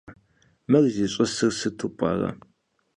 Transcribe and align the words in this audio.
Мыр 0.69 0.85
зищӀысыр 0.93 1.53
сыту 1.59 1.87
пӀэрэ? 1.97 2.29